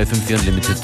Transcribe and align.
bei 0.00 0.06
FM4 0.06 0.38
Unlimited. 0.38 0.78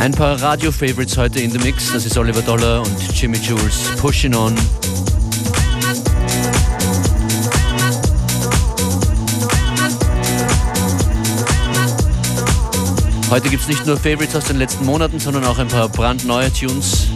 Ein 0.00 0.12
paar 0.12 0.40
Radio-Favorites 0.42 1.16
heute 1.16 1.40
in 1.40 1.52
the 1.52 1.58
Mix. 1.58 1.92
Das 1.92 2.04
ist 2.04 2.18
Oliver 2.18 2.42
Dollar 2.42 2.80
und 2.80 3.14
Jimmy 3.14 3.38
Jules. 3.38 3.82
Pushing 4.00 4.34
On. 4.34 4.54
Heute 13.30 13.48
gibt 13.48 13.62
es 13.62 13.68
nicht 13.68 13.86
nur 13.86 13.96
Favorites 13.96 14.34
aus 14.34 14.44
den 14.44 14.56
letzten 14.56 14.84
Monaten, 14.84 15.20
sondern 15.20 15.44
auch 15.44 15.58
ein 15.58 15.68
paar 15.68 15.88
brandneue 15.88 16.52
Tunes. 16.52 17.06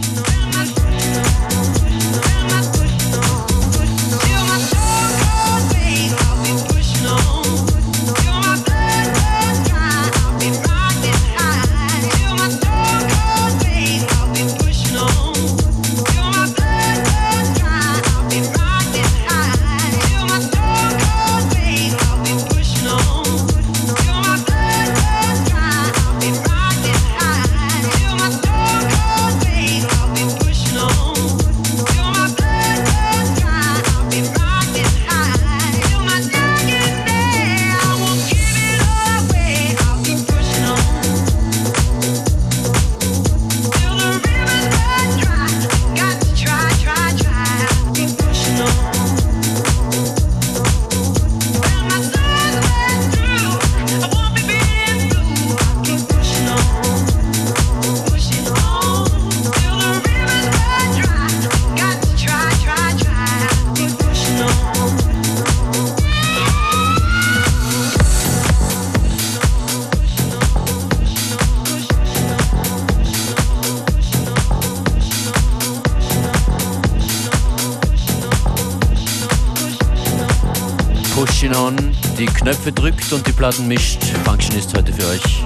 Knöpfe 82.45 82.71
drückt 82.71 83.11
und 83.11 83.25
die 83.25 83.31
Platten 83.31 83.67
mischt. 83.67 84.03
Function 84.23 84.55
ist 84.55 84.77
heute 84.77 84.93
für 84.93 85.07
euch. 85.07 85.44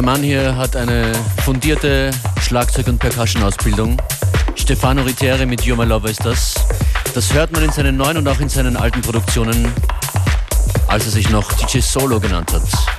Der 0.00 0.06
Mann 0.06 0.22
hier 0.22 0.56
hat 0.56 0.76
eine 0.76 1.12
fundierte 1.44 2.10
Schlagzeug- 2.40 2.88
und 2.88 2.98
Percussion-Ausbildung. 2.98 4.00
Stefano 4.54 5.02
Ritere 5.02 5.44
mit 5.44 5.60
You're 5.60 5.84
Lover 5.84 6.08
ist 6.08 6.24
das. 6.24 6.54
Das 7.12 7.34
hört 7.34 7.52
man 7.52 7.64
in 7.64 7.70
seinen 7.70 7.98
neuen 7.98 8.16
und 8.16 8.26
auch 8.26 8.40
in 8.40 8.48
seinen 8.48 8.78
alten 8.78 9.02
Produktionen, 9.02 9.70
als 10.86 11.04
er 11.04 11.10
sich 11.10 11.28
noch 11.28 11.52
DJ 11.52 11.80
Solo 11.80 12.18
genannt 12.18 12.50
hat. 12.50 12.89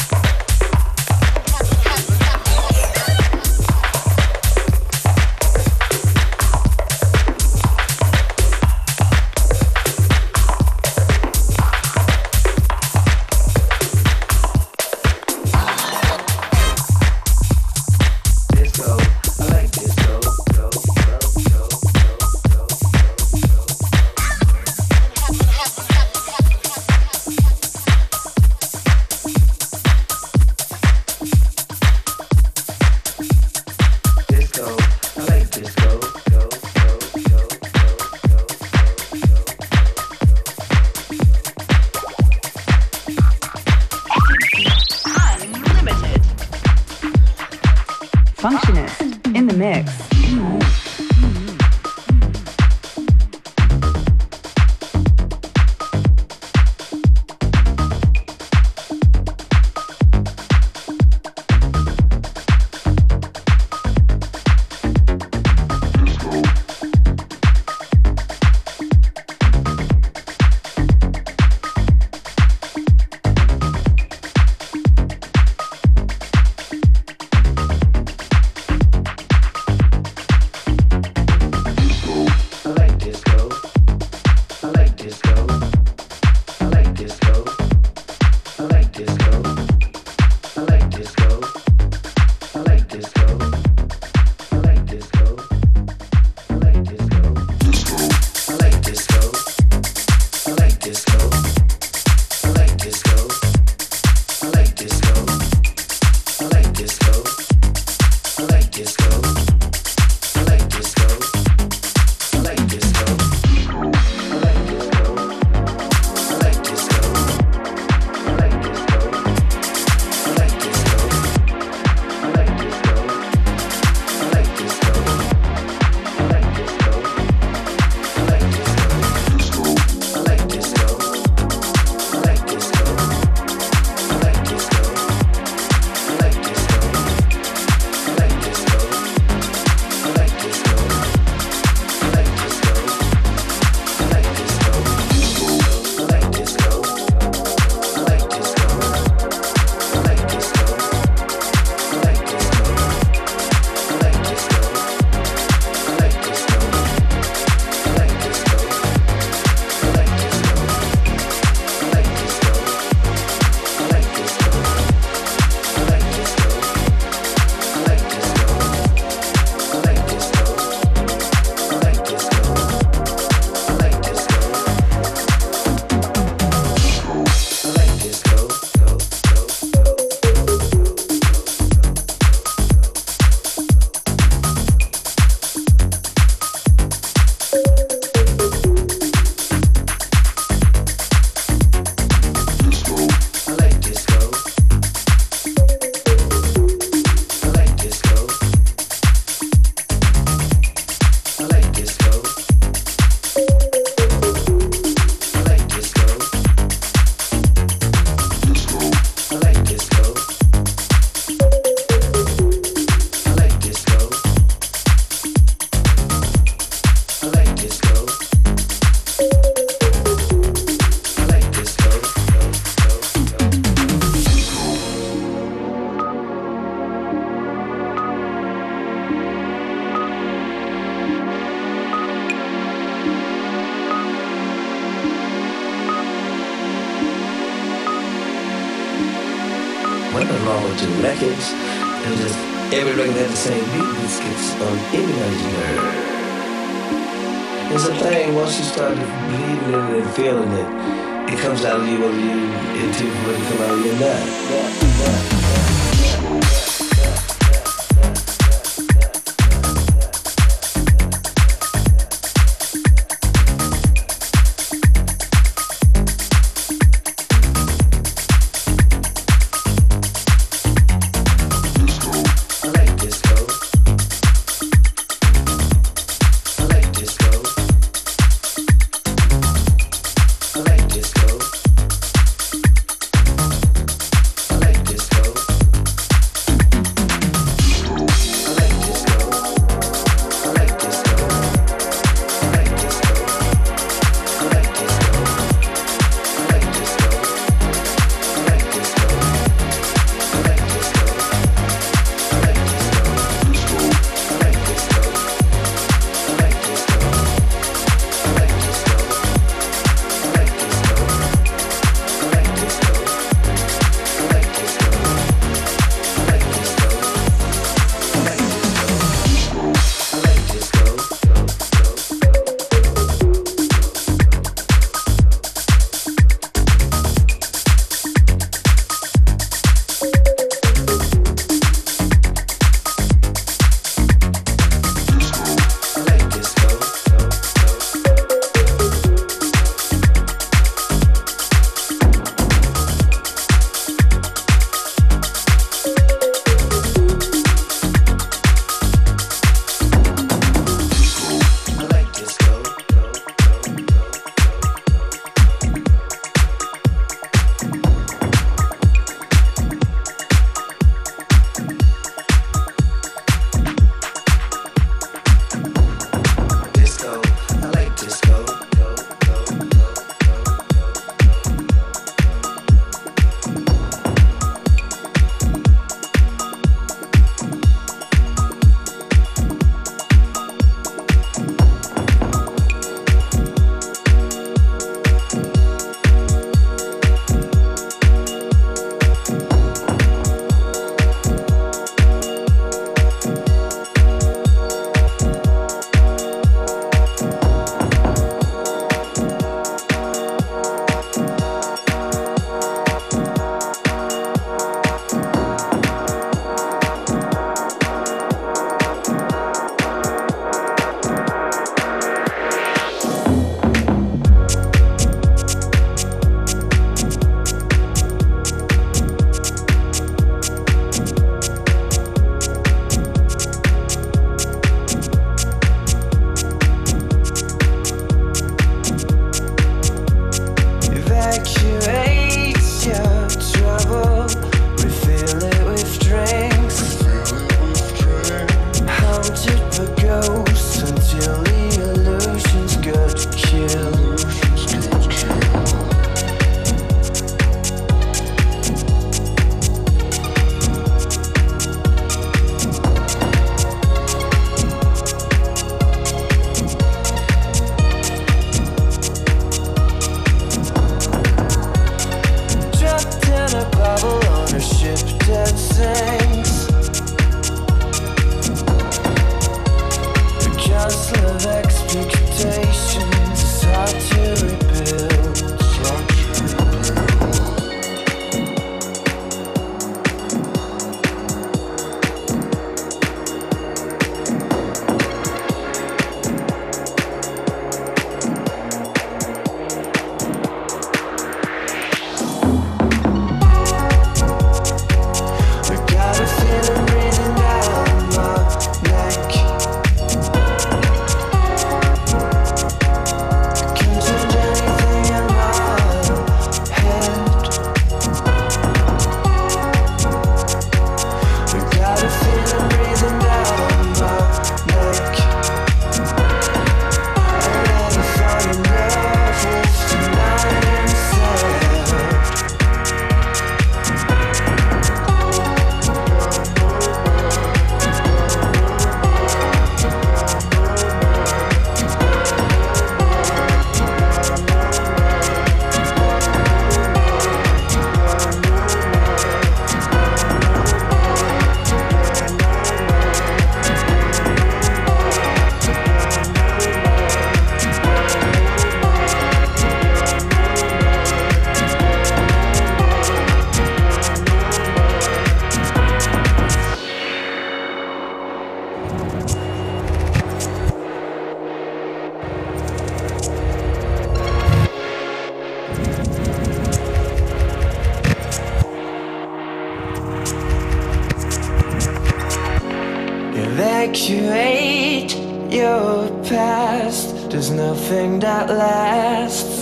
Past. 576.51 577.07
There's 577.31 577.49
nothing 577.49 578.19
that 578.19 578.45
lasts. 578.49 579.57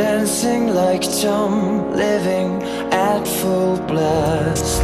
Dancing 0.00 0.64
like 0.82 1.04
Tom, 1.22 1.54
living 2.04 2.50
at 2.92 3.22
full 3.38 3.76
blast. 3.90 4.82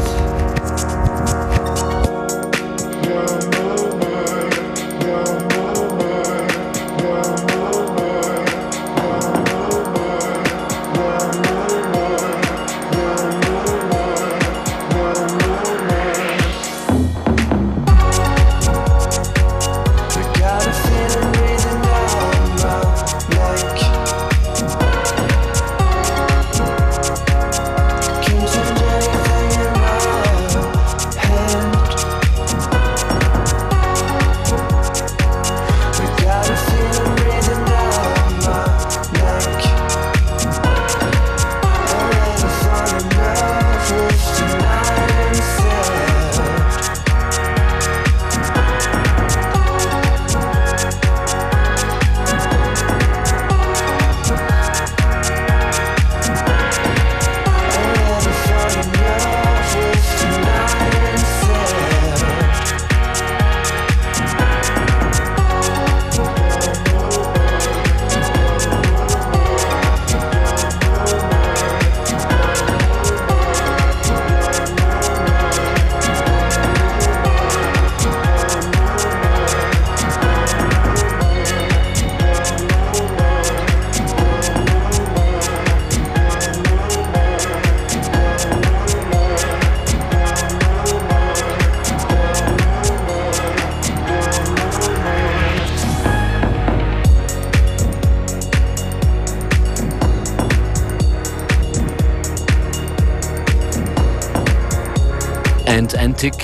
Antic 106.04 106.34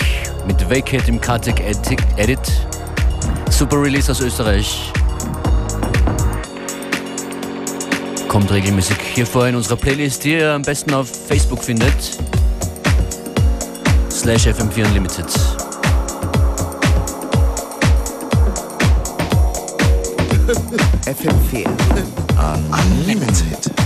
mit 0.46 0.70
Vacate 0.70 1.06
im 1.08 1.20
Kartek 1.20 1.60
Edit. 2.16 2.40
Super 3.50 3.82
Release 3.82 4.10
aus 4.10 4.20
Österreich. 4.20 4.90
Kommt 8.26 8.50
regelmäßig 8.50 8.96
hier 9.14 9.26
vor 9.26 9.46
in 9.46 9.54
unserer 9.54 9.76
Playlist, 9.76 10.24
die 10.24 10.32
ihr 10.32 10.52
am 10.52 10.62
besten 10.62 10.94
auf 10.94 11.10
Facebook 11.28 11.62
findet. 11.62 11.92
Slash 14.10 14.46
FM4 14.46 14.86
Unlimited. 14.86 15.26
FM4 21.04 21.66
Unlimited. 22.96 23.79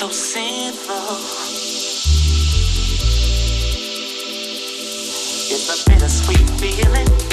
so 0.00 0.08
sinful. 0.08 0.94
It's 5.52 5.68
a 5.68 5.90
bittersweet 5.90 6.48
feeling. 6.58 7.29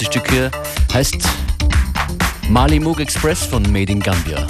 Nächste 0.00 0.18
Stück 0.18 0.30
hier 0.30 0.50
heißt 0.92 1.16
Mali 2.50 2.78
Moog 2.78 3.00
Express 3.00 3.46
von 3.46 3.62
Made 3.72 3.90
in 3.90 4.00
Gambia. 4.00 4.46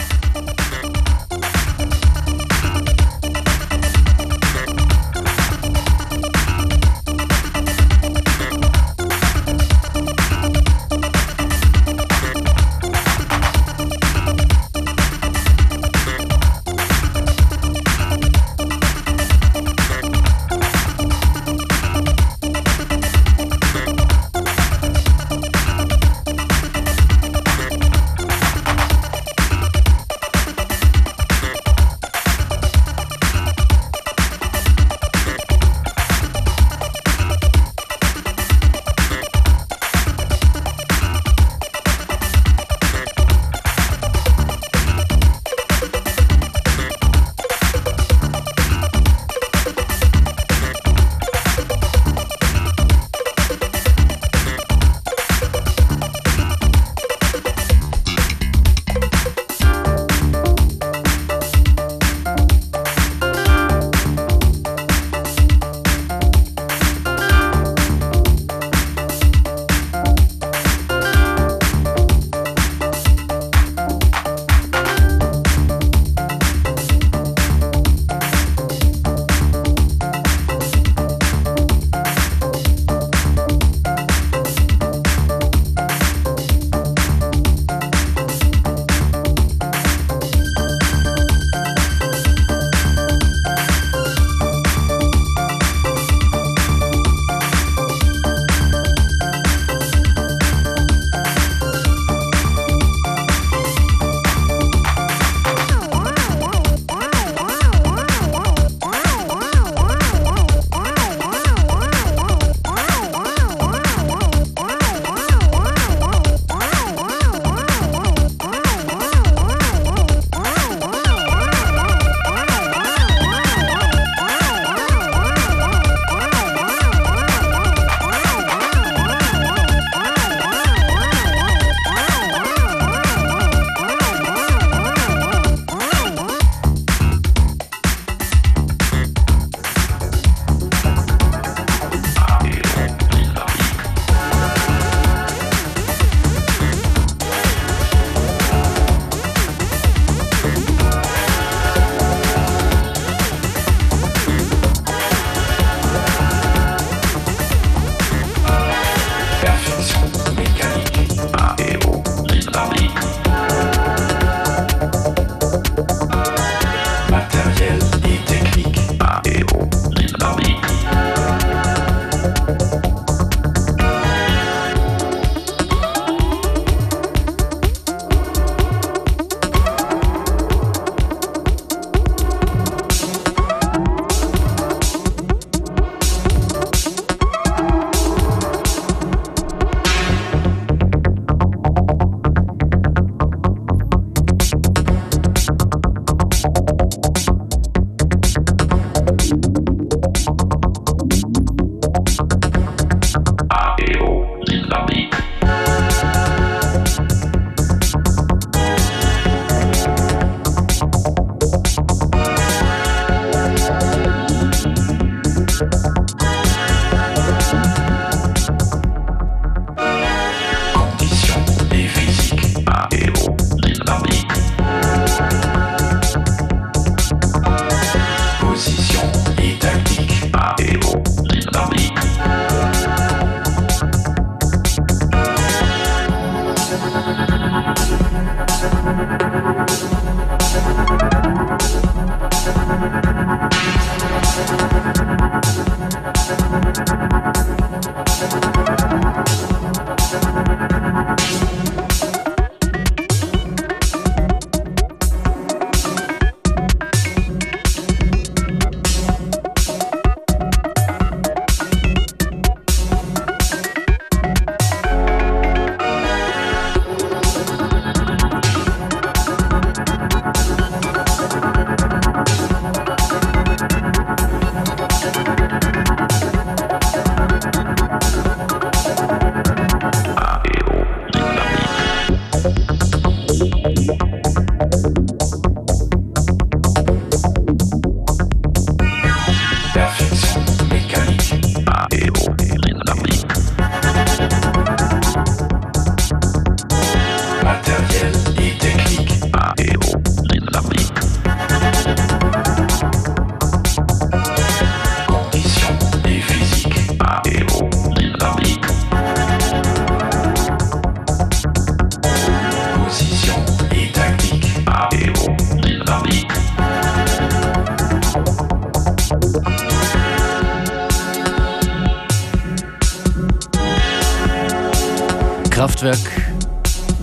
Kraftwerk 325.77 325.99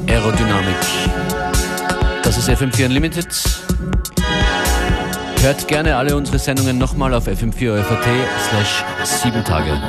Aerodynamik. 0.08 0.76
Das 2.24 2.38
ist 2.38 2.50
FM4 2.50 2.86
Unlimited. 2.86 3.28
Hört 5.42 5.68
gerne 5.68 5.96
alle 5.96 6.16
unsere 6.16 6.40
Sendungen 6.40 6.80
nochmal 6.80 7.14
auf 7.14 7.26
fm 7.26 7.54
4 7.54 7.86
slash 8.50 8.84
7 9.04 9.44
Tage. 9.44 9.80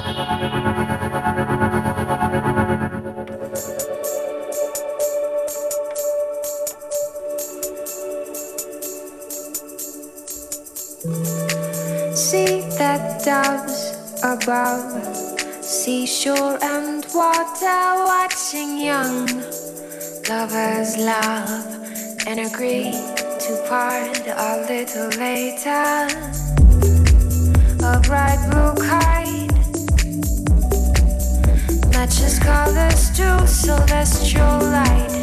See 12.13 12.63
that 12.77 13.25
doves 13.25 13.95
above, 14.23 15.63
seashore 15.63 16.59
and 16.63 17.07
water. 17.15 18.14
watching 18.25 18.79
young 18.79 19.27
lovers 20.31 20.97
love 20.97 21.67
and 22.27 22.41
agree 22.41 22.91
to 23.45 23.53
part 23.69 24.17
a 24.27 24.65
little 24.67 25.11
later. 25.21 26.09
A 27.85 28.01
bright 28.01 28.41
blue 28.49 28.75
kite 28.89 29.53
matches 31.93 32.39
colors 32.39 33.11
to 33.11 33.47
celestial 33.47 34.59
light. 34.73 35.14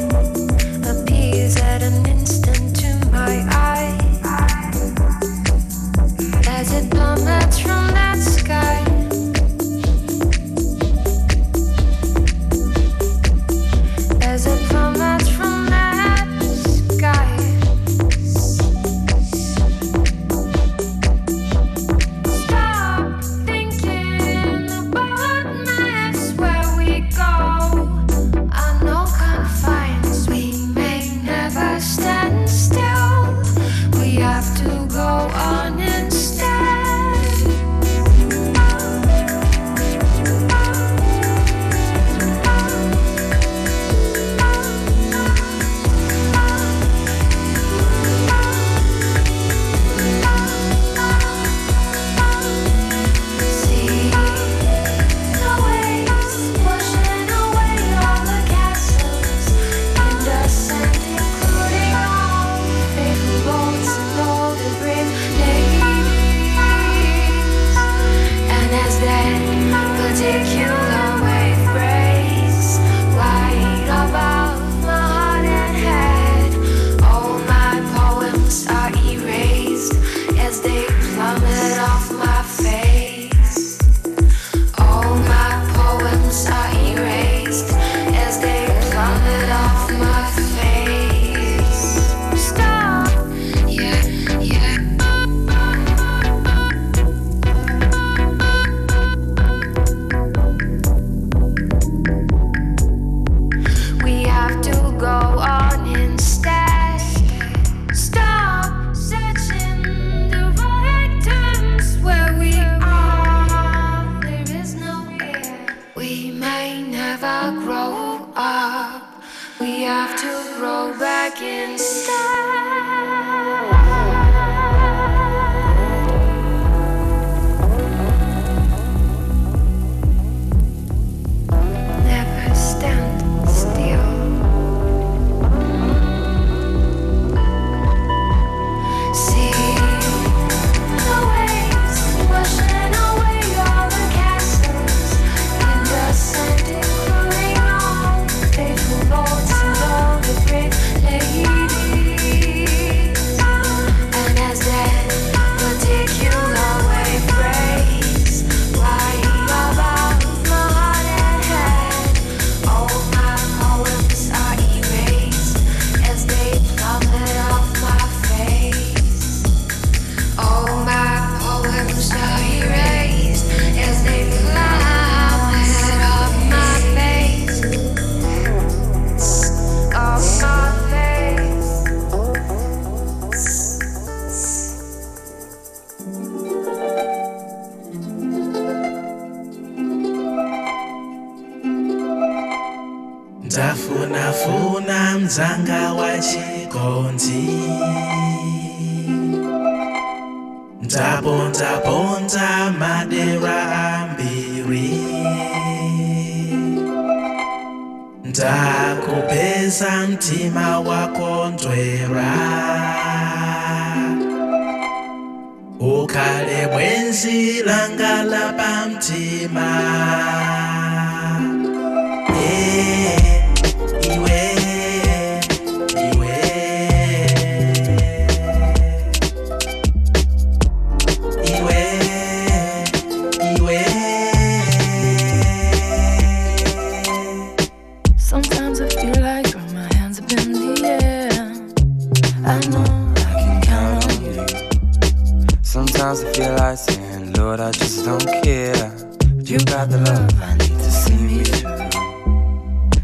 Lord, 247.42 247.60
I 247.60 247.72
just 247.72 248.06
don't 248.06 248.28
care. 248.44 248.92
But 249.36 249.50
you 249.50 249.58
got 249.66 249.90
the 249.90 249.98
love 249.98 250.30
I 250.44 250.54
need 250.62 250.78
to 250.86 250.92
see 251.02 251.18
me 251.28 251.44
through. 251.44 251.90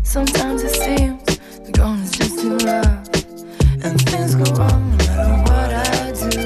Sometimes 0.03 0.61
it 0.61 0.75
seems 0.83 1.25
the 1.65 1.71
going 1.71 2.01
is 2.01 2.11
just 2.11 2.37
too 2.41 2.55
rough, 2.69 3.07
and 3.83 3.99
things 4.09 4.35
go 4.35 4.45
wrong 4.53 4.83
no 4.91 4.97
matter 5.07 5.37
what 5.47 5.69
I 5.73 6.11
do. 6.29 6.45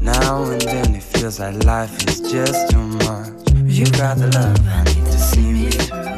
Now 0.00 0.44
and 0.44 0.62
then 0.62 0.94
it 0.94 1.02
feels 1.02 1.38
like 1.38 1.62
life 1.64 1.94
is 2.08 2.18
just 2.32 2.70
too 2.70 2.86
much. 3.04 3.28
But 3.44 3.72
you 3.78 3.84
got 4.00 4.16
the 4.16 4.28
love 4.38 4.58
I 4.66 4.82
need 4.84 5.04
to 5.04 5.18
see 5.30 5.52
me 5.52 5.70
through. 5.70 6.16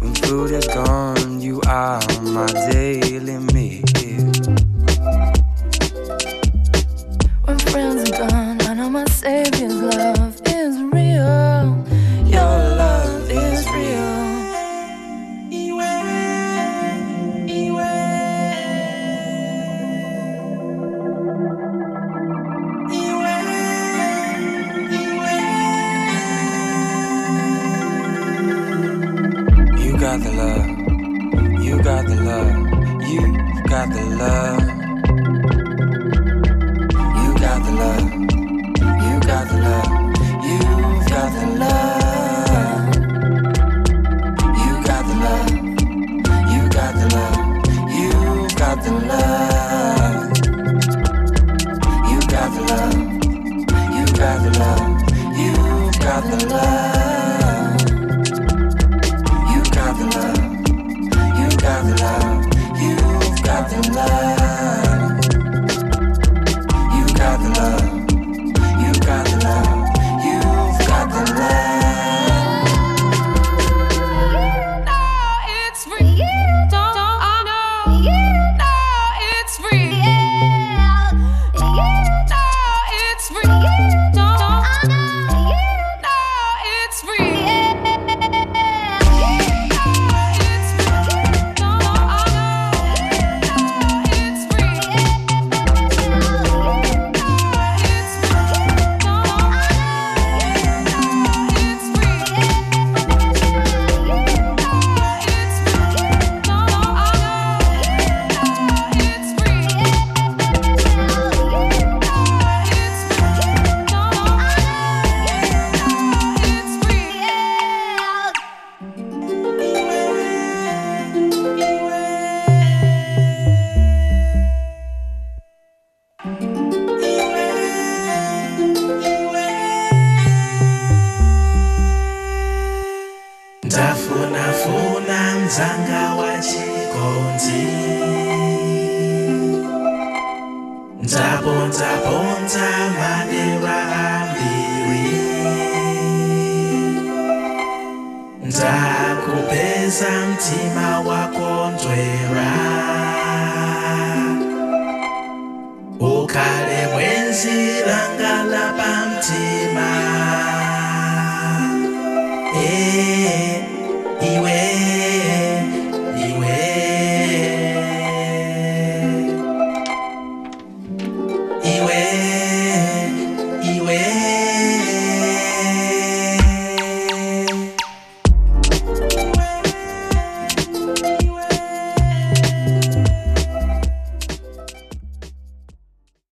When 0.00 0.14
food 0.16 0.50
is 0.50 0.66
gone, 0.66 1.40
you 1.40 1.60
are 1.68 2.02
my 2.22 2.48
daily 2.72 3.38
meal. 3.52 3.57